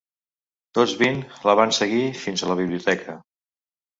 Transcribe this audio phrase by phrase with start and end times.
[0.77, 1.19] Tots vint
[1.49, 3.19] la van seguir fins a la biblioteca.